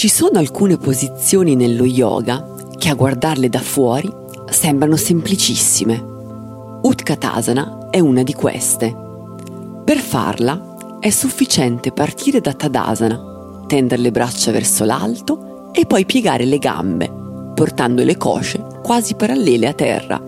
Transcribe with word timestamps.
Ci 0.00 0.08
sono 0.08 0.38
alcune 0.38 0.78
posizioni 0.78 1.54
nello 1.54 1.84
yoga 1.84 2.54
che 2.78 2.88
a 2.88 2.94
guardarle 2.94 3.50
da 3.50 3.58
fuori 3.58 4.10
sembrano 4.48 4.96
semplicissime. 4.96 6.02
Utkatasana 6.80 7.90
è 7.90 7.98
una 7.98 8.22
di 8.22 8.32
queste. 8.32 8.96
Per 9.84 9.98
farla 9.98 10.98
è 11.00 11.10
sufficiente 11.10 11.92
partire 11.92 12.40
da 12.40 12.54
Tadasana, 12.54 13.66
tendere 13.66 14.00
le 14.00 14.10
braccia 14.10 14.50
verso 14.52 14.86
l'alto 14.86 15.70
e 15.74 15.84
poi 15.84 16.06
piegare 16.06 16.46
le 16.46 16.56
gambe, 16.56 17.12
portando 17.54 18.02
le 18.02 18.16
cosce 18.16 18.64
quasi 18.82 19.16
parallele 19.16 19.66
a 19.66 19.74
terra. 19.74 20.18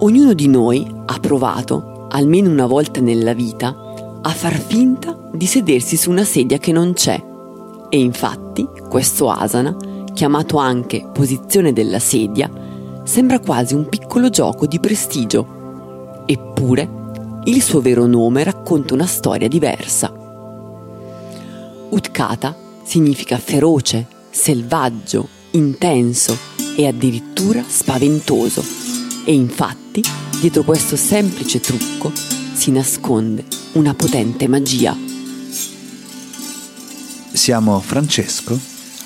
Ognuno 0.00 0.32
di 0.32 0.48
noi 0.48 0.84
ha 1.06 1.20
provato, 1.20 2.08
almeno 2.10 2.50
una 2.50 2.66
volta 2.66 3.00
nella 3.00 3.34
vita, 3.34 3.72
a 4.20 4.30
far 4.30 4.54
finta 4.54 5.16
di 5.32 5.46
sedersi 5.46 5.96
su 5.96 6.10
una 6.10 6.24
sedia 6.24 6.58
che 6.58 6.72
non 6.72 6.92
c'è. 6.92 7.33
E 7.94 7.98
infatti 8.00 8.68
questo 8.88 9.30
asana, 9.30 9.76
chiamato 10.12 10.56
anche 10.56 11.08
posizione 11.12 11.72
della 11.72 12.00
sedia, 12.00 12.50
sembra 13.04 13.38
quasi 13.38 13.74
un 13.74 13.88
piccolo 13.88 14.30
gioco 14.30 14.66
di 14.66 14.80
prestigio. 14.80 16.24
Eppure, 16.26 16.88
il 17.44 17.62
suo 17.62 17.80
vero 17.80 18.06
nome 18.06 18.42
racconta 18.42 18.94
una 18.94 19.06
storia 19.06 19.46
diversa. 19.46 20.12
Utkata 21.90 22.56
significa 22.82 23.38
feroce, 23.38 24.08
selvaggio, 24.28 25.28
intenso 25.52 26.36
e 26.74 26.88
addirittura 26.88 27.62
spaventoso. 27.64 28.64
E 29.24 29.32
infatti, 29.32 30.02
dietro 30.40 30.64
questo 30.64 30.96
semplice 30.96 31.60
trucco 31.60 32.10
si 32.54 32.72
nasconde 32.72 33.44
una 33.74 33.94
potente 33.94 34.48
magia. 34.48 35.03
Siamo 37.44 37.78
Francesco 37.78 38.58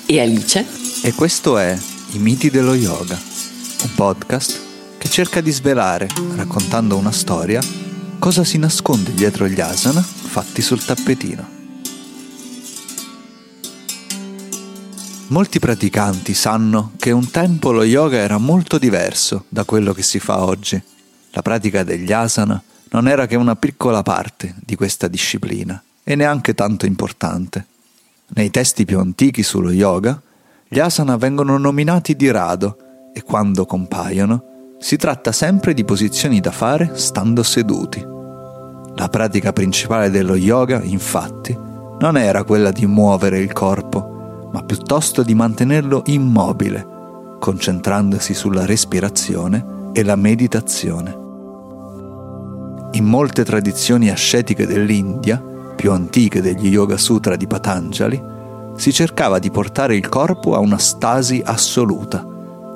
e 0.05 0.21
Alice 0.21 0.65
e 1.03 1.11
questo 1.11 1.57
è 1.57 1.77
I 2.11 2.19
miti 2.19 2.49
dello 2.49 2.73
yoga, 2.73 3.19
un 3.83 3.93
podcast 3.95 4.61
che 4.97 5.09
cerca 5.09 5.41
di 5.41 5.51
svelare, 5.51 6.07
raccontando 6.35 6.95
una 6.95 7.11
storia, 7.11 7.59
cosa 8.17 8.45
si 8.45 8.57
nasconde 8.57 9.13
dietro 9.13 9.45
gli 9.45 9.59
asana 9.59 9.99
fatti 10.01 10.61
sul 10.61 10.81
tappetino. 10.81 11.49
Molti 15.27 15.59
praticanti 15.59 16.33
sanno 16.33 16.93
che 16.95 17.11
un 17.11 17.29
tempo 17.31 17.73
lo 17.73 17.83
yoga 17.83 18.19
era 18.19 18.37
molto 18.37 18.77
diverso 18.77 19.47
da 19.49 19.65
quello 19.65 19.91
che 19.91 20.01
si 20.01 20.19
fa 20.19 20.45
oggi. 20.45 20.81
La 21.31 21.41
pratica 21.41 21.83
degli 21.83 22.13
asana 22.13 22.63
non 22.91 23.09
era 23.09 23.27
che 23.27 23.35
una 23.35 23.57
piccola 23.57 24.01
parte 24.01 24.55
di 24.63 24.77
questa 24.77 25.09
disciplina 25.09 25.83
e 26.05 26.15
neanche 26.15 26.53
tanto 26.53 26.85
importante. 26.85 27.65
Nei 28.31 28.51
testi 28.51 28.85
più 28.85 28.99
antichi 28.99 29.41
sullo 29.41 29.71
yoga, 29.71 30.21
gli 30.67 30.79
asana 30.79 31.17
vengono 31.17 31.57
nominati 31.57 32.15
di 32.15 32.29
rado 32.29 32.77
e 33.11 33.23
quando 33.23 33.65
compaiono 33.65 34.75
si 34.79 34.97
tratta 34.97 35.31
sempre 35.31 35.73
di 35.73 35.83
posizioni 35.83 36.39
da 36.39 36.51
fare 36.51 36.91
stando 36.93 37.41
seduti. 37.41 38.05
La 38.95 39.07
pratica 39.09 39.51
principale 39.51 40.09
dello 40.11 40.35
yoga, 40.35 40.81
infatti, 40.83 41.57
non 41.99 42.17
era 42.17 42.43
quella 42.43 42.71
di 42.71 42.85
muovere 42.85 43.39
il 43.39 43.51
corpo, 43.51 44.49
ma 44.51 44.63
piuttosto 44.63 45.23
di 45.23 45.33
mantenerlo 45.33 46.03
immobile, 46.05 46.87
concentrandosi 47.39 48.33
sulla 48.33 48.65
respirazione 48.65 49.91
e 49.91 50.03
la 50.03 50.15
meditazione. 50.15 51.17
In 52.91 53.05
molte 53.05 53.43
tradizioni 53.43 54.09
ascetiche 54.09 54.65
dell'India, 54.65 55.43
più 55.79 55.93
antiche 55.93 56.41
degli 56.41 56.67
Yoga 56.67 56.97
Sutra 56.97 57.37
di 57.37 57.47
Patanjali, 57.47 58.21
si 58.75 58.91
cercava 58.91 59.39
di 59.39 59.49
portare 59.49 59.95
il 59.95 60.09
corpo 60.09 60.53
a 60.53 60.59
una 60.59 60.77
stasi 60.77 61.41
assoluta, 61.41 62.27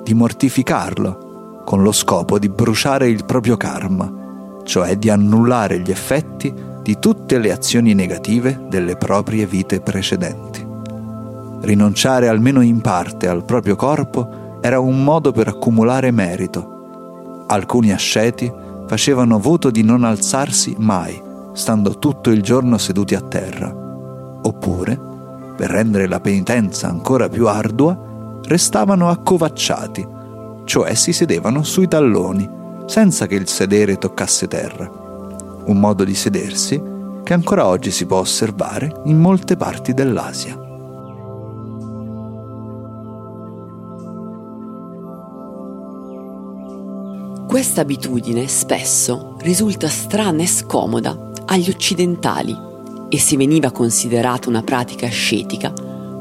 di 0.02 0.14
mortificarlo, 0.14 1.64
con 1.66 1.84
lo 1.84 1.92
scopo 1.92 2.40
di 2.40 2.48
bruciare 2.48 3.10
il 3.10 3.26
proprio 3.26 3.58
karma, 3.58 4.62
cioè 4.64 4.96
di 4.96 5.10
annullare 5.10 5.82
gli 5.82 5.92
effetti 5.92 6.54
di 6.82 6.98
tutte 6.98 7.40
le 7.40 7.52
azioni 7.52 7.94
negative 7.94 8.68
delle 8.70 8.96
proprie 8.96 9.46
vite 9.46 9.82
precedenti. 9.82 10.66
Rinunciare 11.60 12.30
almeno 12.30 12.62
in 12.62 12.80
parte 12.80 13.28
al 13.28 13.44
proprio 13.44 13.76
corpo 13.76 14.60
era 14.62 14.80
un 14.80 15.04
modo 15.04 15.34
per 15.34 15.50
accumulare 15.50 16.10
merito. 16.12 17.44
Alcuni 17.48 17.92
asceti 17.92 18.50
facevano 18.88 19.40
voto 19.40 19.72
di 19.72 19.84
non 19.84 20.06
alzarsi 20.06 20.74
mai, 20.80 21.32
stando 21.54 22.00
tutto 22.00 22.32
il 22.32 22.42
giorno 22.42 22.78
seduti 22.78 23.16
a 23.16 23.22
terra. 23.22 23.74
Oppure, 24.42 25.00
per 25.56 25.70
rendere 25.70 26.08
la 26.08 26.20
penitenza 26.20 26.90
ancora 26.90 27.30
più 27.30 27.48
ardua, 27.48 28.42
restavano 28.44 29.10
accovacciati, 29.10 30.06
cioè 30.66 30.94
si 30.96 31.14
sedevano 31.14 31.64
sui 31.64 31.88
talloni, 31.88 32.50
senza 32.86 33.28
che 33.28 33.36
il 33.36 33.48
sedere 33.48 33.98
toccasse 33.98 34.48
terra. 34.48 34.90
Un 35.66 35.80
modo 35.80 36.04
di 36.04 36.16
sedersi 36.16 36.82
che 37.24 37.34
ancora 37.34 37.68
oggi 37.68 37.92
si 37.92 38.06
può 38.06 38.18
osservare 38.18 38.92
in 39.06 39.18
molte 39.18 39.56
parti 39.56 39.94
dell'Asia. 39.94 40.60
Questa 47.48 47.82
abitudine 47.82 48.48
spesso 48.48 49.38
risulta 49.42 49.88
strana 49.88 50.42
e 50.42 50.48
scomoda 50.48 51.32
agli 51.54 51.70
occidentali 51.70 52.58
e 53.10 53.20
se 53.20 53.38
veniva 53.38 53.70
considerata 53.70 54.50
una 54.50 54.64
pratica 54.64 55.06
ascetica, 55.06 55.72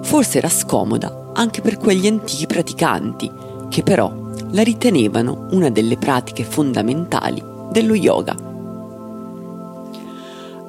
forse 0.02 0.38
era 0.38 0.50
scomoda 0.50 1.30
anche 1.32 1.62
per 1.62 1.78
quegli 1.78 2.06
antichi 2.06 2.46
praticanti 2.46 3.30
che 3.70 3.82
però 3.82 4.12
la 4.50 4.62
ritenevano 4.62 5.46
una 5.52 5.70
delle 5.70 5.96
pratiche 5.96 6.44
fondamentali 6.44 7.42
dello 7.70 7.94
yoga. 7.94 8.36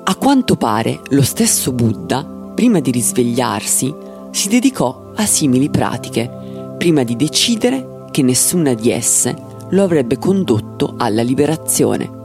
A 0.06 0.16
quanto 0.16 0.56
pare 0.56 1.01
lo 1.09 1.24
stesso 1.24 1.74
Buddha, 1.74 2.24
prima 2.24 2.80
di 2.80 2.91
risvegliarsi, 2.91 3.94
si 4.31 4.47
dedicò 4.47 5.12
a 5.13 5.25
simili 5.25 5.69
pratiche, 5.69 6.75
prima 6.78 7.03
di 7.03 7.18
decidere 7.18 8.06
che 8.12 8.22
nessuna 8.22 8.74
di 8.74 8.90
esse 8.91 9.35
lo 9.69 9.84
avrebbe 9.84 10.18
condotto 10.18 10.94
alla 10.97 11.22
liberazione. 11.22 12.22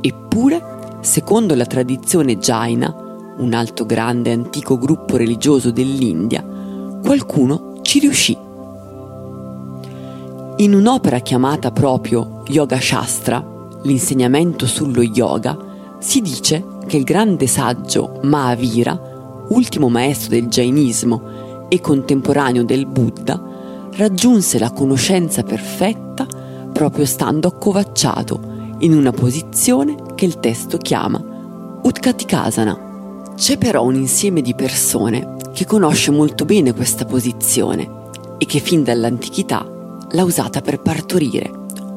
Eppure, 0.00 0.75
secondo 1.06 1.54
la 1.54 1.66
tradizione 1.66 2.36
Jaina, 2.36 2.92
un 3.38 3.54
altro 3.54 3.86
grande 3.86 4.32
antico 4.32 4.76
gruppo 4.76 5.16
religioso 5.16 5.70
dell'India, 5.70 6.44
qualcuno 7.00 7.78
ci 7.82 8.00
riuscì. 8.00 8.36
In 10.56 10.74
un'opera 10.74 11.20
chiamata 11.20 11.70
proprio 11.70 12.42
Yoga 12.48 12.80
Shastra, 12.80 13.42
l'insegnamento 13.84 14.66
sullo 14.66 15.00
yoga, 15.00 15.56
si 15.98 16.20
dice 16.20 16.64
che 16.88 16.96
il 16.96 17.04
grande 17.04 17.46
saggio 17.46 18.18
Mahavira, 18.24 19.46
ultimo 19.50 19.88
maestro 19.88 20.30
del 20.30 20.48
Jainismo 20.48 21.66
e 21.68 21.80
contemporaneo 21.80 22.64
del 22.64 22.84
Buddha, 22.84 23.40
raggiunse 23.92 24.58
la 24.58 24.72
conoscenza 24.72 25.44
perfetta 25.44 26.26
proprio 26.72 27.06
stando 27.06 27.46
accovacciato 27.46 28.55
in 28.80 28.92
una 28.92 29.10
posizione 29.10 29.96
che 30.14 30.24
il 30.24 30.38
testo 30.38 30.76
chiama 30.76 31.80
Utkatikasana. 31.82 33.32
C'è 33.36 33.58
però 33.58 33.84
un 33.84 33.94
insieme 33.94 34.42
di 34.42 34.54
persone 34.54 35.36
che 35.54 35.64
conosce 35.64 36.10
molto 36.10 36.44
bene 36.44 36.74
questa 36.74 37.04
posizione 37.04 37.88
e 38.38 38.46
che 38.46 38.60
fin 38.60 38.82
dall'antichità 38.82 40.06
l'ha 40.10 40.24
usata 40.24 40.60
per 40.60 40.80
partorire 40.80 41.50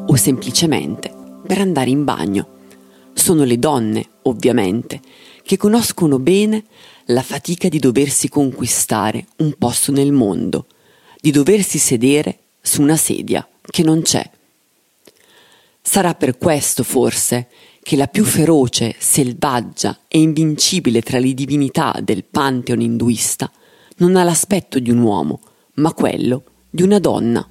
o 0.07 0.15
semplicemente 0.15 1.13
per 1.45 1.59
andare 1.59 1.89
in 1.89 2.03
bagno. 2.03 2.57
Sono 3.13 3.43
le 3.43 3.59
donne, 3.59 4.07
ovviamente, 4.23 5.01
che 5.43 5.57
conoscono 5.57 6.19
bene 6.19 6.63
la 7.05 7.21
fatica 7.21 7.67
di 7.67 7.79
doversi 7.79 8.29
conquistare 8.29 9.25
un 9.37 9.53
posto 9.57 9.91
nel 9.91 10.11
mondo, 10.11 10.67
di 11.19 11.31
doversi 11.31 11.77
sedere 11.77 12.39
su 12.61 12.81
una 12.81 12.97
sedia 12.97 13.47
che 13.61 13.83
non 13.83 14.01
c'è 14.01 14.29
Sarà 15.91 16.13
per 16.13 16.37
questo, 16.37 16.83
forse, 16.83 17.47
che 17.81 17.95
la 17.95 18.05
più 18.05 18.23
feroce, 18.23 18.93
selvaggia 18.99 20.01
e 20.07 20.19
invincibile 20.19 21.01
tra 21.01 21.17
le 21.17 21.33
divinità 21.33 21.95
del 22.03 22.25
pantheon 22.25 22.81
induista 22.81 23.51
non 23.97 24.15
ha 24.15 24.23
l'aspetto 24.23 24.77
di 24.77 24.91
un 24.91 24.99
uomo, 24.99 25.39
ma 25.77 25.91
quello 25.93 26.43
di 26.69 26.83
una 26.83 26.99
donna. 26.99 27.43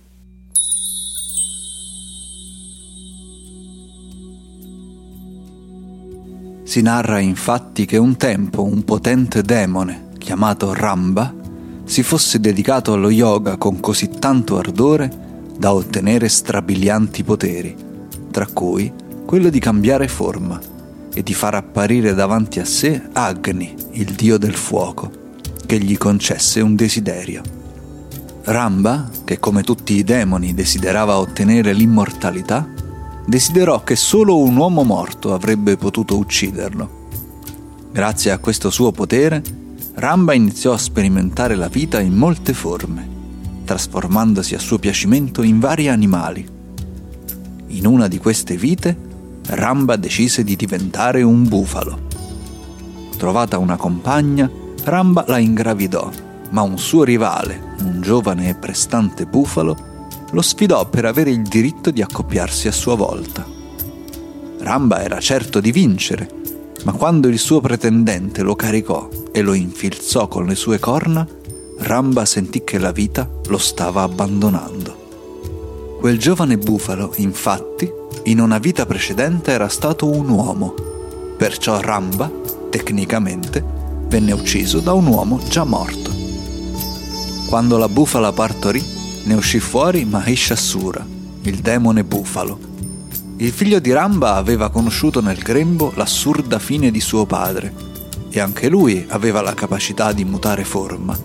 Si 6.63 6.81
narra 6.81 7.19
infatti 7.19 7.87
che 7.87 7.97
un 7.97 8.17
tempo 8.17 8.63
un 8.63 8.85
potente 8.85 9.43
demone, 9.43 10.11
chiamato 10.17 10.73
Ramba, 10.73 11.35
si 11.83 12.05
fosse 12.05 12.39
dedicato 12.39 12.93
allo 12.93 13.11
yoga 13.11 13.57
con 13.57 13.81
così 13.81 14.09
tanto 14.11 14.59
ardore 14.59 15.11
da 15.59 15.75
ottenere 15.75 16.29
strabilianti 16.29 17.25
poteri 17.25 17.87
tra 18.39 18.47
cui 18.47 18.93
quello 19.27 19.49
di 19.49 19.59
cambiare 19.59 20.07
forma 20.07 20.61
e 21.13 21.25
di 21.25 21.35
far 21.35 21.57
apparire 21.57 22.15
davanti 22.15 22.61
a 22.61 22.65
sé 22.65 23.03
Agni, 23.13 23.75
il 23.95 24.13
dio 24.13 24.39
del 24.39 24.55
fuoco, 24.55 25.11
che 25.67 25.81
gli 25.81 25.99
concesse 25.99 26.61
un 26.61 26.77
desiderio. 26.77 27.43
Ramba, 28.45 29.11
che 29.25 29.41
come 29.41 29.65
tutti 29.65 29.95
i 29.95 30.05
demoni 30.05 30.55
desiderava 30.55 31.19
ottenere 31.19 31.73
l'immortalità, 31.73 32.65
desiderò 33.27 33.83
che 33.83 33.97
solo 33.97 34.39
un 34.39 34.55
uomo 34.55 34.85
morto 34.85 35.35
avrebbe 35.35 35.77
potuto 35.77 36.17
ucciderlo. 36.17 37.09
Grazie 37.91 38.31
a 38.31 38.39
questo 38.39 38.71
suo 38.71 38.93
potere, 38.93 39.43
Ramba 39.95 40.33
iniziò 40.33 40.73
a 40.73 40.79
sperimentare 40.79 41.57
la 41.57 41.67
vita 41.67 41.99
in 41.99 42.15
molte 42.15 42.55
forme, 42.55 43.05
trasformandosi 43.65 44.55
a 44.55 44.61
suo 44.61 44.79
piacimento 44.79 45.43
in 45.43 45.59
vari 45.59 45.89
animali. 45.89 46.58
In 47.69 47.87
una 47.87 48.09
di 48.09 48.19
queste 48.19 48.57
vite, 48.57 48.97
Ramba 49.47 49.97
decise 49.97 50.43
di 50.45 50.57
diventare 50.57 51.23
un 51.23 51.47
bufalo. 51.47 52.07
Trovata 53.17 53.59
una 53.59 53.77
compagna, 53.77 54.51
Ramba 54.85 55.25
la 55.27 55.39
ingravidò, 55.39 56.11
ma 56.51 56.63
un 56.63 56.79
suo 56.79 57.05
rivale, 57.05 57.75
un 57.81 58.01
giovane 58.01 58.49
e 58.49 58.55
prestante 58.55 59.27
bufalo, 59.27 59.77
lo 60.31 60.43
sfidò 60.43 60.89
per 60.89 61.05
avere 61.05 61.31
il 61.31 61.43
diritto 61.43 61.91
di 61.91 62.03
accoppiarsi 62.03 62.69
a 62.69 62.73
sua 62.73 62.95
volta. 62.95 63.45
Ramba 64.61 65.03
era 65.03 65.21
certo 65.21 65.61
di 65.61 65.73
vincere, 65.73 66.29
ma 66.85 66.93
quando 66.93 67.29
il 67.29 67.39
suo 67.39 67.61
pretendente 67.61 68.43
lo 68.43 68.55
caricò 68.55 69.09
e 69.33 69.43
lo 69.43 69.53
infilzò 69.53 70.29
con 70.29 70.47
le 70.47 70.55
sue 70.55 70.79
corna, 70.79 71.27
Ramba 71.79 72.25
sentì 72.25 72.65
che 72.65 72.79
la 72.79 72.93
vita 72.93 73.29
lo 73.47 73.59
stava 73.59 74.03
abbandonando. 74.03 74.78
Quel 75.99 76.17
giovane 76.17 76.57
bufalo, 76.59 77.13
infatti, 77.17 77.93
in 78.27 78.41
una 78.41 78.59
vita 78.59 78.87
precedente 78.87 79.51
era 79.51 79.69
stato 79.69 80.09
un 80.09 80.29
uomo, 80.29 80.73
perciò 81.37 81.81
Ramba, 81.81 82.31
tecnicamente, 82.71 83.65
venne 84.07 84.31
ucciso 84.31 84.79
da 84.79 84.93
un 84.93 85.07
uomo 85.07 85.41
già 85.49 85.65
morto. 85.65 86.15
Quando 87.49 87.79
la 87.79 87.89
bufala 87.89 88.33
partorì, 88.33 88.81
ne 89.25 89.35
uscì 89.35 89.59
fuori 89.59 90.05
Mahishasura, 90.05 91.05
il 91.43 91.57
demone 91.57 92.05
bufalo. 92.05 92.59
Il 93.39 93.51
figlio 93.51 93.81
di 93.81 93.91
Ramba 93.91 94.37
aveva 94.37 94.71
conosciuto 94.71 95.21
nel 95.21 95.39
grembo 95.39 95.93
l'assurda 95.97 96.61
fine 96.61 96.93
di 96.93 97.01
suo 97.01 97.27
padre 97.27 97.75
e 98.31 98.39
anche 98.39 98.69
lui 98.69 99.05
aveva 99.09 99.41
la 99.41 99.55
capacità 99.55 100.13
di 100.13 100.25
mutare 100.25 100.63
forma. 100.63 101.19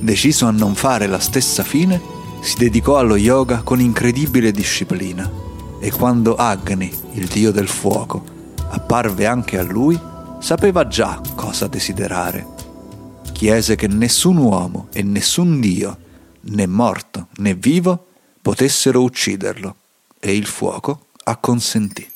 Deciso 0.00 0.46
a 0.46 0.50
non 0.50 0.74
fare 0.74 1.06
la 1.06 1.20
stessa 1.20 1.62
fine, 1.62 2.16
si 2.40 2.56
dedicò 2.56 2.98
allo 2.98 3.16
yoga 3.16 3.62
con 3.62 3.80
incredibile 3.80 4.52
disciplina 4.52 5.30
e 5.80 5.90
quando 5.90 6.34
Agni, 6.34 6.92
il 7.12 7.26
dio 7.26 7.52
del 7.52 7.68
fuoco, 7.68 8.24
apparve 8.70 9.26
anche 9.26 9.58
a 9.58 9.62
lui, 9.62 9.98
sapeva 10.40 10.86
già 10.86 11.20
cosa 11.34 11.66
desiderare. 11.66 12.46
Chiese 13.32 13.76
che 13.76 13.86
nessun 13.86 14.36
uomo 14.36 14.88
e 14.92 15.02
nessun 15.02 15.60
dio 15.60 15.98
né 16.40 16.66
morto 16.66 17.28
né 17.36 17.54
vivo 17.54 18.06
potessero 18.42 19.02
ucciderlo, 19.02 19.76
e 20.18 20.34
il 20.34 20.46
fuoco 20.46 21.06
acconsentì. 21.24 22.06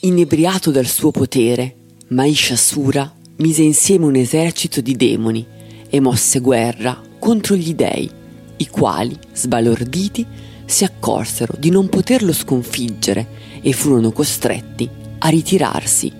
Inebriato 0.00 0.70
dal 0.70 0.86
suo 0.86 1.10
potere, 1.10 1.74
Mahishasura 2.08 3.16
mise 3.38 3.62
insieme 3.62 4.04
un 4.04 4.16
esercito 4.16 4.80
di 4.80 4.96
demoni 4.96 5.46
e 5.88 6.00
mosse 6.00 6.40
guerra 6.40 7.00
contro 7.18 7.54
gli 7.54 7.74
dei, 7.74 8.10
i 8.56 8.68
quali, 8.68 9.16
sbalorditi, 9.32 10.26
si 10.64 10.84
accorsero 10.84 11.54
di 11.58 11.70
non 11.70 11.88
poterlo 11.88 12.32
sconfiggere 12.32 13.26
e 13.60 13.72
furono 13.72 14.12
costretti 14.12 14.88
a 15.18 15.28
ritirarsi. 15.28 16.12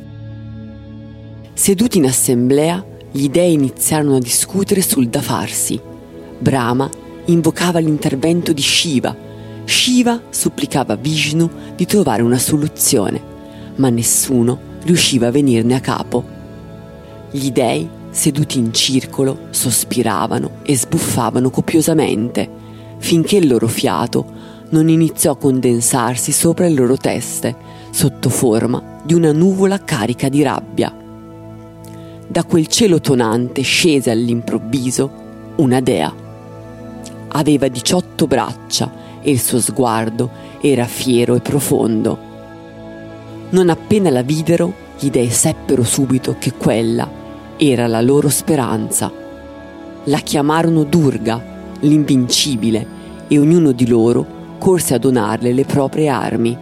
Seduti 1.52 1.98
in 1.98 2.06
assemblea, 2.06 2.84
gli 3.10 3.28
dei 3.28 3.52
iniziarono 3.52 4.16
a 4.16 4.20
discutere 4.20 4.80
sul 4.80 5.08
da 5.08 5.20
farsi. 5.20 5.80
Brahma 6.38 6.88
invocava 7.26 7.80
l'intervento 7.80 8.52
di 8.52 8.62
Shiva. 8.62 9.14
Shiva 9.64 10.22
supplicava 10.30 10.94
Vishnu 10.94 11.50
di 11.74 11.84
trovare 11.84 12.22
una 12.22 12.38
soluzione, 12.38 13.20
ma 13.76 13.90
nessuno 13.90 14.58
riusciva 14.84 15.26
a 15.26 15.30
venirne 15.30 15.74
a 15.74 15.80
capo. 15.80 16.37
Gli 17.30 17.50
dei, 17.50 17.88
seduti 18.10 18.58
in 18.58 18.72
circolo, 18.72 19.46
sospiravano 19.50 20.60
e 20.62 20.76
sbuffavano 20.76 21.50
copiosamente, 21.50 22.48
finché 22.98 23.36
il 23.36 23.48
loro 23.48 23.68
fiato 23.68 24.24
non 24.70 24.88
iniziò 24.88 25.32
a 25.32 25.36
condensarsi 25.36 26.32
sopra 26.32 26.66
le 26.66 26.74
loro 26.74 26.96
teste, 26.96 27.54
sotto 27.90 28.28
forma 28.28 29.00
di 29.02 29.14
una 29.14 29.32
nuvola 29.32 29.82
carica 29.82 30.28
di 30.28 30.42
rabbia 30.42 31.06
da 32.30 32.44
quel 32.44 32.66
cielo 32.66 33.00
tonante 33.00 33.62
scese 33.62 34.10
all'improvviso 34.10 35.10
una 35.56 35.80
dea. 35.80 36.14
Aveva 37.28 37.68
diciotto 37.68 38.26
braccia 38.26 38.92
e 39.22 39.30
il 39.30 39.40
suo 39.40 39.60
sguardo 39.60 40.30
era 40.60 40.84
fiero 40.84 41.34
e 41.34 41.40
profondo. 41.40 42.18
Non 43.50 43.70
appena 43.70 44.10
la 44.10 44.20
videro, 44.20 44.72
gli 44.98 45.10
dei 45.10 45.30
seppero 45.30 45.84
subito 45.84 46.36
che 46.38 46.52
quella 46.54 47.08
era 47.56 47.86
la 47.86 48.00
loro 48.00 48.28
speranza. 48.28 49.12
La 50.04 50.18
chiamarono 50.18 50.84
Durga, 50.84 51.40
l'invincibile, 51.80 52.96
e 53.28 53.38
ognuno 53.38 53.72
di 53.72 53.86
loro 53.86 54.56
corse 54.58 54.94
a 54.94 54.98
donarle 54.98 55.52
le 55.52 55.64
proprie 55.64 56.08
armi. 56.08 56.56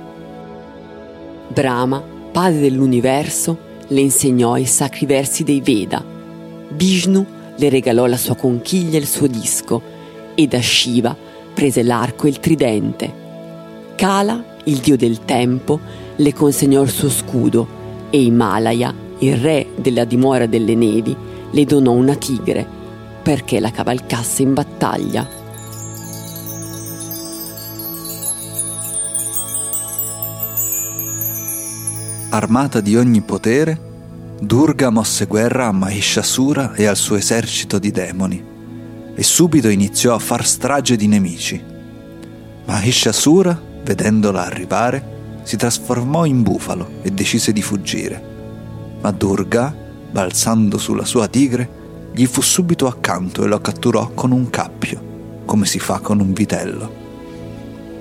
Brahma, 1.48 2.02
padre 2.32 2.60
dell'universo, 2.60 3.56
le 3.88 4.00
insegnò 4.00 4.56
i 4.56 4.66
sacri 4.66 5.06
versi 5.06 5.44
dei 5.44 5.60
Veda. 5.60 6.04
Vishnu 6.70 7.24
le 7.56 7.68
regalò 7.70 8.04
la 8.06 8.16
sua 8.16 8.34
conchiglia 8.34 8.98
e 8.98 9.00
il 9.00 9.06
suo 9.06 9.28
disco 9.28 9.80
e 10.34 10.46
da 10.46 10.60
Shiva 10.60 11.16
prese 11.54 11.82
l'arco 11.82 12.26
e 12.26 12.30
il 12.30 12.40
tridente. 12.40 13.24
Kala, 13.94 14.44
il 14.64 14.78
dio 14.78 14.96
del 14.96 15.24
tempo, 15.24 15.80
le 16.16 16.34
consegnò 16.34 16.82
il 16.82 16.90
suo 16.90 17.08
scudo 17.08 17.84
e 18.10 18.22
Himalaya, 18.22 18.94
il 19.18 19.36
re 19.36 19.68
della 19.76 20.04
dimora 20.04 20.46
delle 20.46 20.74
nevi, 20.74 21.16
le 21.50 21.64
donò 21.64 21.92
una 21.92 22.14
tigre 22.14 22.66
perché 23.22 23.58
la 23.60 23.70
cavalcasse 23.70 24.42
in 24.42 24.54
battaglia. 24.54 25.28
Armata 32.30 32.80
di 32.80 32.96
ogni 32.96 33.22
potere, 33.22 33.86
Durga 34.38 34.90
mosse 34.90 35.24
guerra 35.24 35.68
a 35.68 35.72
Mahishasura 35.72 36.74
e 36.74 36.84
al 36.84 36.96
suo 36.96 37.16
esercito 37.16 37.78
di 37.78 37.90
demoni 37.90 38.44
e 39.14 39.22
subito 39.22 39.68
iniziò 39.68 40.14
a 40.14 40.18
far 40.18 40.46
strage 40.46 40.94
di 40.96 41.06
nemici. 41.06 41.60
Mahishasura, 42.66 43.58
vedendola 43.82 44.44
arrivare, 44.44 45.15
si 45.46 45.56
trasformò 45.56 46.24
in 46.24 46.42
bufalo 46.42 47.00
e 47.02 47.12
decise 47.12 47.52
di 47.52 47.62
fuggire. 47.62 48.34
Ma 49.00 49.12
Durga, 49.12 49.72
balzando 50.10 50.76
sulla 50.76 51.04
sua 51.04 51.28
tigre, 51.28 52.10
gli 52.12 52.26
fu 52.26 52.40
subito 52.40 52.88
accanto 52.88 53.44
e 53.44 53.46
lo 53.46 53.60
catturò 53.60 54.10
con 54.12 54.32
un 54.32 54.50
cappio, 54.50 55.42
come 55.44 55.64
si 55.64 55.78
fa 55.78 56.00
con 56.00 56.18
un 56.18 56.32
vitello. 56.32 57.04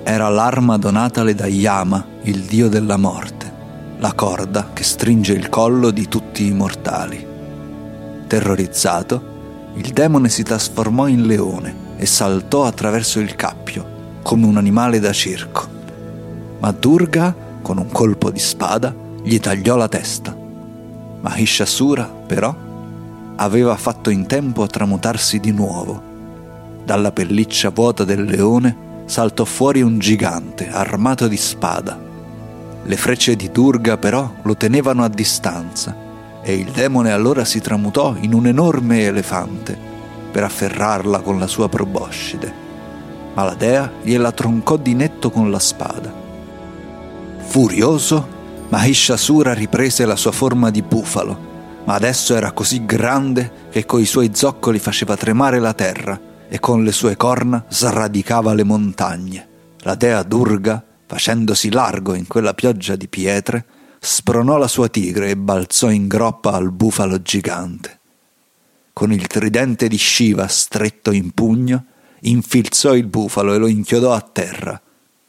Era 0.04 0.28
l'arma 0.30 0.78
donatale 0.78 1.36
da 1.36 1.46
Yama, 1.46 2.06
il 2.24 2.42
dio 2.42 2.68
della 2.68 2.98
morte 2.98 3.46
la 4.00 4.14
corda 4.14 4.72
che 4.74 4.84
stringe 4.84 5.34
il 5.34 5.50
collo 5.50 5.90
di 5.92 6.08
tutti 6.08 6.46
i 6.46 6.54
mortali. 6.54 7.26
Terrorizzato, 8.28 9.72
il 9.76 9.90
demone 9.92 10.30
si 10.30 10.44
trasformò 10.44 11.08
in 11.08 11.26
leone 11.26 11.94
e 11.98 12.06
saltò 12.06 12.66
attraverso 12.66 13.20
il 13.20 13.36
cappio, 13.36 14.20
come 14.22 14.46
un 14.46 14.58
animale 14.58 15.00
da 15.00 15.14
circo. 15.14 15.75
Ma 16.66 16.72
Durga, 16.72 17.36
con 17.62 17.78
un 17.78 17.92
colpo 17.92 18.32
di 18.32 18.40
spada, 18.40 18.92
gli 19.22 19.40
tagliò 19.40 19.76
la 19.76 19.88
testa. 19.88 20.36
Mahishasura, 21.22 22.04
però, 22.26 22.56
aveva 23.36 23.76
fatto 23.76 24.10
in 24.10 24.26
tempo 24.26 24.64
a 24.64 24.68
tramutarsi 24.68 25.40
di 25.40 25.52
nuovo. 25.52 26.02
Dalla 26.84 27.12
pelliccia 27.12 27.70
vuota 27.70 28.04
del 28.04 28.24
leone 28.24 29.04
saltò 29.06 29.46
fuori 29.46 29.84
un 29.84 30.00
gigante 30.00 30.68
armato 30.68 31.28
di 31.28 31.38
spada 31.38 32.06
le 32.88 32.98
frecce 32.98 33.36
di 33.36 33.50
Durga 33.52 33.98
però 33.98 34.32
lo 34.44 34.56
tenevano 34.56 35.04
a 35.04 35.10
distanza 35.10 35.96
e 36.44 36.54
il 36.54 36.70
demone 36.70 37.12
allora 37.12 37.44
si 37.44 37.60
tramutò 37.60 38.16
in 38.20 38.34
un 38.34 38.46
enorme 38.46 39.06
elefante 39.06 39.76
per 40.32 40.44
afferrarla 40.44 41.22
con 41.22 41.40
la 41.40 41.48
sua 41.48 41.68
proboscide. 41.68 42.54
Ma 43.34 43.44
la 43.44 43.56
dea 43.56 43.92
gliela 44.04 44.32
troncò 44.32 44.78
di 44.78 44.94
netto 44.94 45.32
con 45.32 45.50
la 45.50 45.58
spada. 45.58 46.25
Furioso, 47.48 48.28
Mahishasura 48.70 49.54
riprese 49.54 50.06
la 50.06 50.16
sua 50.16 50.32
forma 50.32 50.70
di 50.70 50.82
bufalo, 50.82 51.54
ma 51.86 51.94
adesso 51.94 52.36
era 52.36 52.52
così 52.52 52.86
grande 52.86 53.70
che 53.72 53.86
coi 53.86 54.06
suoi 54.06 54.32
zoccoli 54.34 54.80
faceva 54.80 55.16
tremare 55.16 55.60
la 55.60 55.74
terra 55.74 56.20
e 56.50 56.60
con 56.60 56.84
le 56.84 56.92
sue 56.92 57.16
corna 57.16 57.64
sradicava 57.70 58.54
le 58.54 58.64
montagne. 58.64 59.48
La 59.80 59.96
dea 59.96 60.22
Durga 60.24 60.84
facendosi 61.06 61.72
largo 61.72 62.14
in 62.14 62.28
quella 62.28 62.54
pioggia 62.54 62.96
di 62.96 63.08
pietre, 63.08 63.66
spronò 64.00 64.58
la 64.58 64.68
sua 64.68 64.90
tigre 64.90 65.30
e 65.30 65.38
balzò 65.38 65.90
in 65.90 66.08
groppa 66.08 66.52
al 66.52 66.72
bufalo 66.72 67.22
gigante. 67.22 68.00
con 68.92 69.12
il 69.12 69.28
tridente 69.28 69.90
di 69.90 69.98
Shiva 69.98 70.48
stretto 70.48 71.12
in 71.12 71.32
pugno, 71.32 71.86
infilzò 72.22 72.96
il 72.96 73.08
bufalo 73.08 73.54
e 73.54 73.58
lo 73.58 73.68
inchiodò 73.68 74.14
a 74.14 74.22
terra. 74.22 74.82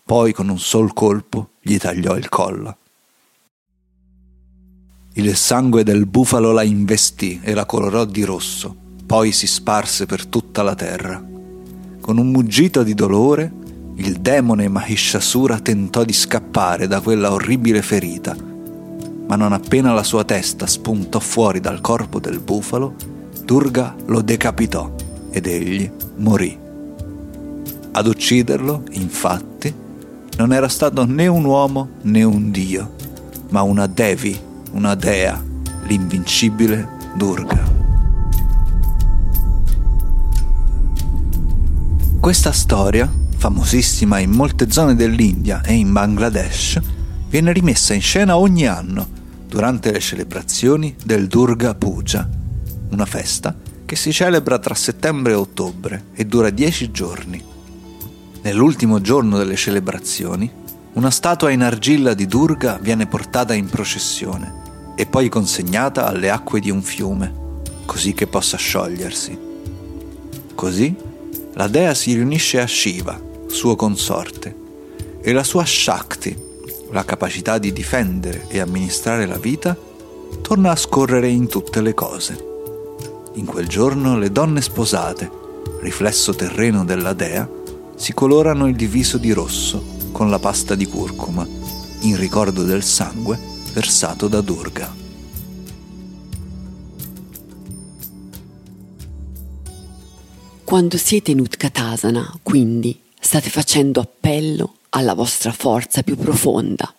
Poi 0.04 0.32
con 0.32 0.48
un 0.48 0.58
sol 0.60 0.92
colpo 0.92 1.50
gli 1.66 1.78
tagliò 1.78 2.16
il 2.16 2.28
collo. 2.28 2.76
Il 5.14 5.34
sangue 5.34 5.82
del 5.82 6.06
bufalo 6.06 6.52
la 6.52 6.62
investì 6.62 7.40
e 7.42 7.54
la 7.54 7.66
colorò 7.66 8.04
di 8.04 8.22
rosso, 8.22 8.72
poi 9.04 9.32
si 9.32 9.48
sparse 9.48 10.06
per 10.06 10.26
tutta 10.26 10.62
la 10.62 10.76
terra. 10.76 11.20
Con 12.00 12.18
un 12.18 12.30
muggito 12.30 12.84
di 12.84 12.94
dolore, 12.94 13.52
il 13.96 14.20
demone 14.20 14.68
Mahishasura 14.68 15.58
tentò 15.58 16.04
di 16.04 16.12
scappare 16.12 16.86
da 16.86 17.00
quella 17.00 17.32
orribile 17.32 17.82
ferita, 17.82 18.36
ma 19.26 19.34
non 19.34 19.52
appena 19.52 19.92
la 19.92 20.04
sua 20.04 20.22
testa 20.22 20.68
spuntò 20.68 21.18
fuori 21.18 21.58
dal 21.58 21.80
corpo 21.80 22.20
del 22.20 22.38
bufalo, 22.38 22.94
Durga 23.42 23.96
lo 24.06 24.22
decapitò 24.22 24.94
ed 25.30 25.46
egli 25.48 25.90
morì. 26.16 26.56
Ad 27.90 28.06
ucciderlo, 28.06 28.84
infatti, 28.90 29.85
non 30.36 30.52
era 30.52 30.68
stato 30.68 31.04
né 31.06 31.26
un 31.26 31.44
uomo 31.44 31.88
né 32.02 32.22
un 32.22 32.50
dio, 32.50 32.94
ma 33.50 33.62
una 33.62 33.86
Devi, 33.86 34.38
una 34.72 34.94
dea, 34.94 35.42
l'invincibile 35.86 36.88
Durga. 37.14 37.64
Questa 42.20 42.52
storia, 42.52 43.10
famosissima 43.36 44.18
in 44.18 44.30
molte 44.30 44.70
zone 44.70 44.94
dell'India 44.94 45.62
e 45.62 45.74
in 45.74 45.92
Bangladesh, 45.92 46.80
viene 47.28 47.52
rimessa 47.52 47.94
in 47.94 48.02
scena 48.02 48.36
ogni 48.36 48.66
anno 48.66 49.06
durante 49.48 49.90
le 49.90 50.00
celebrazioni 50.00 50.94
del 51.02 51.28
Durga 51.28 51.74
Puja, 51.74 52.28
una 52.90 53.06
festa 53.06 53.54
che 53.86 53.96
si 53.96 54.12
celebra 54.12 54.58
tra 54.58 54.74
settembre 54.74 55.32
e 55.32 55.36
ottobre 55.36 56.04
e 56.14 56.26
dura 56.26 56.50
dieci 56.50 56.90
giorni. 56.90 57.54
Nell'ultimo 58.46 59.00
giorno 59.00 59.38
delle 59.38 59.56
celebrazioni, 59.56 60.48
una 60.92 61.10
statua 61.10 61.50
in 61.50 61.64
argilla 61.64 62.14
di 62.14 62.26
Durga 62.26 62.78
viene 62.80 63.08
portata 63.08 63.54
in 63.54 63.66
processione 63.68 64.92
e 64.94 65.04
poi 65.04 65.28
consegnata 65.28 66.06
alle 66.06 66.30
acque 66.30 66.60
di 66.60 66.70
un 66.70 66.80
fiume, 66.80 67.34
così 67.86 68.12
che 68.12 68.28
possa 68.28 68.56
sciogliersi. 68.56 69.36
Così 70.54 70.94
la 71.54 71.66
dea 71.66 71.92
si 71.92 72.14
riunisce 72.14 72.60
a 72.60 72.68
Shiva, 72.68 73.20
suo 73.48 73.74
consorte, 73.74 74.54
e 75.20 75.32
la 75.32 75.42
sua 75.42 75.64
Shakti, 75.64 76.36
la 76.92 77.04
capacità 77.04 77.58
di 77.58 77.72
difendere 77.72 78.44
e 78.46 78.60
amministrare 78.60 79.26
la 79.26 79.38
vita, 79.38 79.76
torna 80.40 80.70
a 80.70 80.76
scorrere 80.76 81.26
in 81.26 81.48
tutte 81.48 81.80
le 81.80 81.94
cose. 81.94 82.44
In 83.34 83.44
quel 83.44 83.66
giorno 83.66 84.16
le 84.16 84.30
donne 84.30 84.60
sposate, 84.60 85.28
riflesso 85.80 86.32
terreno 86.32 86.84
della 86.84 87.12
dea, 87.12 87.64
si 87.96 88.12
colorano 88.12 88.68
il 88.68 88.76
diviso 88.76 89.16
di 89.16 89.32
rosso 89.32 89.94
con 90.12 90.30
la 90.30 90.38
pasta 90.38 90.74
di 90.74 90.86
curcuma, 90.86 91.46
in 92.00 92.16
ricordo 92.16 92.62
del 92.62 92.82
sangue 92.82 93.38
versato 93.72 94.28
da 94.28 94.40
Durga. 94.40 94.94
Quando 100.62 100.96
siete 100.96 101.30
in 101.30 101.40
Utkatasana, 101.40 102.38
quindi, 102.42 103.00
state 103.18 103.50
facendo 103.50 104.00
appello 104.00 104.74
alla 104.90 105.14
vostra 105.14 105.52
forza 105.52 106.02
più 106.02 106.16
profonda, 106.16 106.92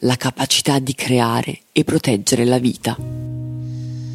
la 0.00 0.16
capacità 0.16 0.78
di 0.78 0.94
creare 0.94 1.60
e 1.72 1.84
proteggere 1.84 2.44
la 2.44 2.58
vita. 2.58 2.96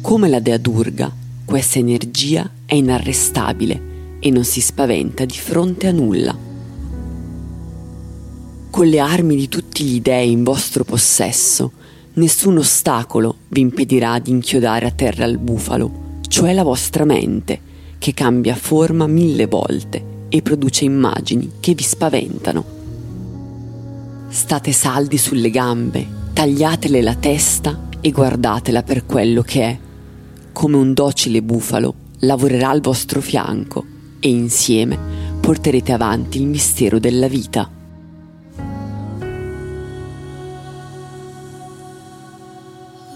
Come 0.00 0.28
la 0.28 0.40
dea 0.40 0.58
Durga, 0.58 1.12
questa 1.44 1.78
energia 1.78 2.48
è 2.66 2.74
inarrestabile 2.74 3.87
e 4.20 4.30
non 4.30 4.44
si 4.44 4.60
spaventa 4.60 5.24
di 5.24 5.36
fronte 5.36 5.86
a 5.86 5.92
nulla. 5.92 6.36
Con 8.70 8.86
le 8.86 8.98
armi 8.98 9.36
di 9.36 9.48
tutti 9.48 9.84
gli 9.84 10.00
dei 10.00 10.30
in 10.30 10.44
vostro 10.44 10.84
possesso, 10.84 11.72
nessun 12.14 12.58
ostacolo 12.58 13.36
vi 13.48 13.60
impedirà 13.60 14.18
di 14.18 14.30
inchiodare 14.30 14.86
a 14.86 14.90
terra 14.90 15.24
il 15.24 15.38
bufalo, 15.38 16.20
cioè 16.28 16.52
la 16.52 16.62
vostra 16.62 17.04
mente, 17.04 17.60
che 17.98 18.14
cambia 18.14 18.54
forma 18.54 19.06
mille 19.06 19.46
volte 19.46 20.04
e 20.28 20.42
produce 20.42 20.84
immagini 20.84 21.52
che 21.60 21.74
vi 21.74 21.82
spaventano. 21.82 22.76
State 24.28 24.72
saldi 24.72 25.16
sulle 25.16 25.50
gambe, 25.50 26.06
tagliatele 26.34 27.02
la 27.02 27.14
testa 27.14 27.88
e 28.00 28.10
guardatela 28.10 28.82
per 28.82 29.06
quello 29.06 29.42
che 29.42 29.62
è. 29.62 29.78
Come 30.52 30.76
un 30.76 30.92
docile 30.92 31.42
bufalo 31.42 31.94
lavorerà 32.20 32.68
al 32.68 32.80
vostro 32.80 33.20
fianco 33.20 33.96
e 34.20 34.28
insieme 34.28 34.98
porterete 35.40 35.92
avanti 35.92 36.40
il 36.40 36.46
mistero 36.46 36.98
della 36.98 37.28
vita. 37.28 37.70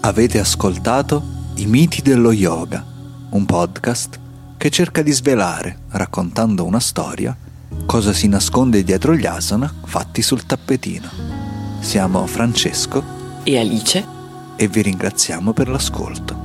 Avete 0.01 0.39
ascoltato 0.39 1.23
I 1.55 1.65
miti 1.65 2.01
dello 2.01 2.31
yoga, 2.31 2.85
un 3.29 3.45
podcast 3.45 4.19
che 4.57 4.69
cerca 4.69 5.01
di 5.01 5.11
svelare, 5.11 5.79
raccontando 5.89 6.65
una 6.65 6.79
storia, 6.79 7.35
cosa 7.85 8.11
si 8.11 8.27
nasconde 8.27 8.83
dietro 8.83 9.15
gli 9.15 9.25
asana 9.25 9.71
fatti 9.85 10.21
sul 10.21 10.45
tappetino. 10.45 11.09
Siamo 11.79 12.25
Francesco 12.25 13.03
e 13.43 13.57
Alice 13.57 14.05
e 14.55 14.67
vi 14.67 14.81
ringraziamo 14.81 15.53
per 15.53 15.69
l'ascolto. 15.69 16.42